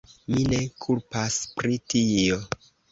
Mi 0.35 0.45
ne 0.53 0.61
kulpas 0.85 1.39
pri 1.61 1.81
tio. 1.95 2.45